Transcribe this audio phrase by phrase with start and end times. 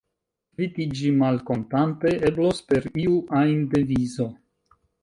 [0.55, 4.33] Kvitiĝi malkontante eblos per iu ajn devizo.